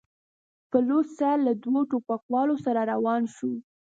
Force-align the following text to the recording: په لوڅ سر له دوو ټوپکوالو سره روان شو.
په 0.69 0.77
لوڅ 0.87 1.07
سر 1.19 1.37
له 1.47 1.53
دوو 1.63 1.81
ټوپکوالو 1.91 2.55
سره 2.65 2.81
روان 2.91 3.21
شو. 3.35 3.51